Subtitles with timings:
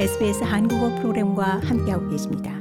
[0.00, 2.52] SBS 한국어 프로그램과 함께하고 계십니다.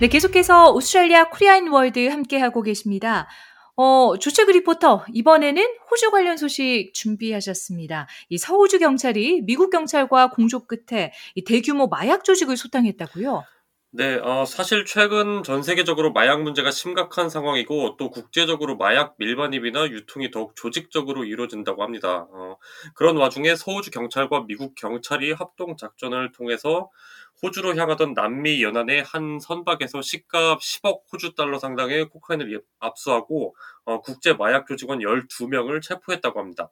[0.00, 3.26] 네, 계속해서 오스트레일리아 코리아인 월드 함께하고 계십니다.
[3.74, 5.60] 어, 조철기 리포터, 이번에는
[5.90, 8.06] 호주 관련 소식 준비하셨습니다.
[8.28, 13.42] 이 서호주 경찰이 미국 경찰과 공조 끝에 이 대규모 마약 조직을 소탕했다고요?
[13.90, 20.30] 네, 어, 사실 최근 전 세계적으로 마약 문제가 심각한 상황이고 또 국제적으로 마약 밀반입이나 유통이
[20.30, 22.26] 더욱 조직적으로 이루어진다고 합니다.
[22.30, 22.58] 어,
[22.94, 26.90] 그런 와중에 서호주 경찰과 미국 경찰이 합동 작전을 통해서
[27.42, 34.34] 호주로 향하던 남미 연안의 한 선박에서 시가 10억 호주 달러 상당의 코카인을 압수하고 어, 국제
[34.34, 36.70] 마약 조직원 12명을 체포했다고 합니다.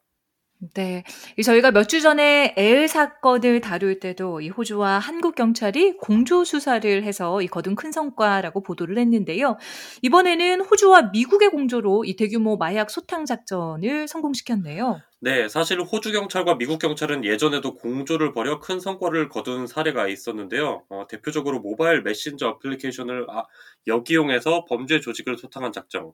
[0.73, 1.03] 네.
[1.43, 7.41] 저희가 몇 주 전에 엘 사건을 다룰 때도 이 호주와 한국 경찰이 공조 수사를 해서
[7.41, 9.57] 이 거둔 큰 성과라고 보도를 했는데요.
[10.01, 15.03] 이번에는 호주와 미국의 공조로 이 대규모 마약 소탕 작전을 성공시켰네요.
[15.19, 20.83] 네, 사실 호주 경찰과 미국 경찰은 예전에도 공조를 벌여 큰 성과를 거둔 사례가 있었는데요.
[20.89, 23.45] 어, 대표적으로 모바일 메신저 어플리케이션을 아,
[23.87, 26.11] 역이용해서 범죄 조직을 소탕한 작전,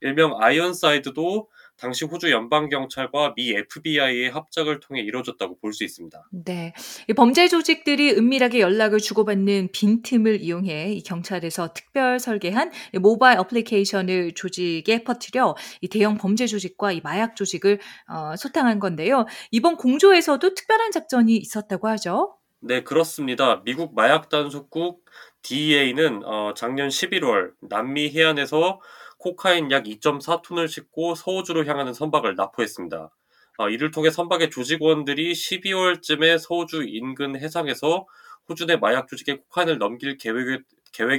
[0.00, 6.22] 일명 아이언사이드도 당시 호주 연방 경찰과 미 FBI의 합작을 통해 이루어졌다고 볼 수 있습니다.
[6.44, 6.72] 네.
[7.16, 15.56] 범죄 조직들이 은밀하게 연락을 주고받는 빈틈을 이용해 이 경찰에서 특별 설계한 모바일 어플리케이션을 조직에 퍼뜨려
[15.80, 19.26] 이 대형 범죄 조직과 이 마약 조직을 어, 소탕한 건데요.
[19.50, 22.36] 이번 공조에서도 특별한 작전이 있었다고 하죠.
[22.60, 23.62] 네, 그렇습니다.
[23.64, 25.04] 미국 마약 단속국
[25.42, 28.80] DEA는 어, 작년 11월 남미 해안에서
[29.18, 33.10] 코카인 약 2.4톤을 싣고 서호주로 향하는 선박을 납포했습니다.
[33.58, 38.06] 어, 이를 통해 선박의 조직원들이 12월쯤에 서호주 인근 해상에서
[38.48, 40.64] 호주 내 마약 조직에 코카인을 넘길 계획,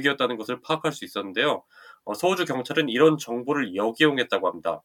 [0.04, 1.62] 이었다는 것을 파악할 수 있었는데요.
[2.04, 4.82] 어, 서호주 경찰은 이런 정보를 역이용했다고 합니다.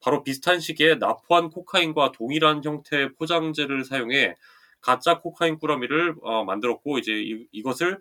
[0.00, 4.34] 바로 비슷한 시기에 나포한 코카인과 동일한 형태의 포장재를 사용해
[4.80, 7.98] 가짜 코카인 꾸러미를 어, 만들었고 이제 이, 이것을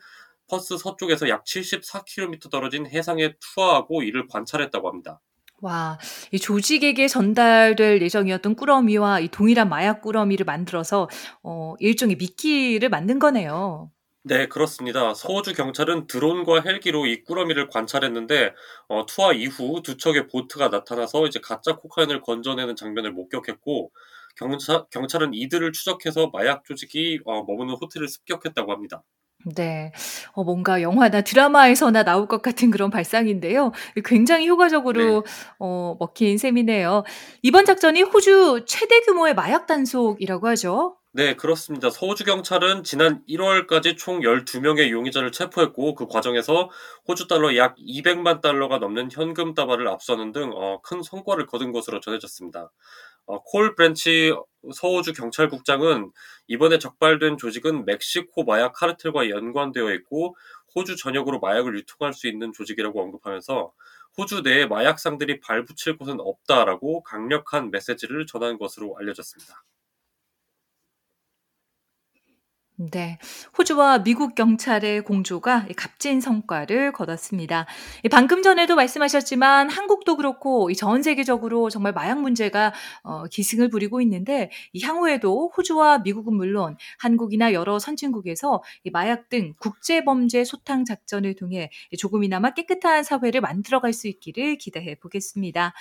[0.49, 5.21] 퍼스 서쪽에서 약 74km 떨어진 해상에 투하하고 이를 관찰했다고 합니다.
[5.61, 5.97] 와,
[6.31, 11.09] 이 조직에게 전달될 예정이었던 꾸러미와 이 동일한 마약 꾸러미를 만들어서
[11.41, 13.89] 어, 일종의 미끼를 만든 거네요.
[14.25, 15.13] 네, 그렇습니다.
[15.13, 18.53] 서호주 경찰은 드론과 헬기로 이 꾸러미를 관찰했는데
[18.87, 23.91] 어, 투하 이후 두 척의 보트가 나타나서 이제 가짜 코카인을 건져내는 장면을 목격했고
[24.35, 29.03] 경찰, 경찰은 이들을 추적해서 마약 조직이 어, 머무는 호텔을 습격했다고 합니다.
[29.45, 29.91] 네.
[30.33, 33.71] 어 뭔가 영화나 드라마에서나 나올 것 같은 그런 발상인데요.
[34.05, 35.31] 굉장히 효과적으로 네.
[35.59, 37.03] 어 먹힌 셈이네요.
[37.41, 40.97] 이번 작전이 호주 최대 규모의 마약 단속이라고 하죠.
[41.15, 41.91] 네, 그렇습니다.
[41.91, 46.71] 서호주 경찰은 지난 1월까지 총 12명의 용의자를 체포했고 그 과정에서
[47.07, 52.71] 호주 달러 약 200만 달러가 넘는 현금 다발을 압수하는 등큰 어, 성과를 거둔 것으로 전해졌습니다.
[53.25, 54.33] 어, 콜 브랜치
[54.73, 56.11] 서호주 경찰국장은
[56.47, 60.35] 이번에 적발된 조직은 멕시코 마약 카르텔과 연관되어 있고
[60.75, 63.73] 호주 전역으로 마약을 유통할 수 있는 조직이라고 언급하면서
[64.17, 69.63] 호주 내에 마약상들이 발붙일 곳은 없다라고 강력한 메시지를 전한 것으로 알려졌습니다.
[72.91, 73.17] 네.
[73.57, 77.65] 호주와 미국 경찰의 공조가 값진 성과를 거뒀습니다.
[78.11, 82.73] 방금 전에도 말씀하셨지만 한국도 그렇고 전 세계적으로 정말 마약 문제가
[83.03, 84.49] 어, 기승을 부리고 있는데
[84.81, 92.53] 향후에도 호주와 미국은 물론 한국이나 여러 선진국에서 마약 등 국제 범죄 소탕 작전을 통해 조금이나마
[92.53, 95.73] 깨끗한 사회를 만들어갈 수 있기를 기대해 보겠습니다.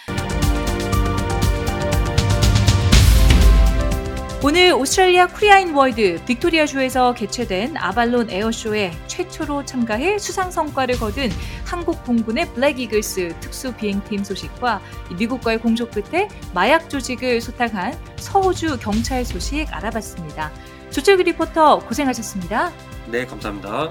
[4.44, 11.30] 오늘 오스트레일리아 코리아인 월드 빅토리아주에서 개최된 아발론 에어쇼에 최초로 참가해 수상 성과를 거둔
[11.64, 14.81] 한국 공군의 블랙 이글스 특수 비행팀 소식과
[15.16, 20.50] 미국과의 공조 끝에 마약 조직을 소탕한 서호주 경찰 소식 알아봤습니다.
[20.91, 22.72] 조철기 리포터 고생하셨습니다.
[23.12, 23.91] 네, 감사합니다.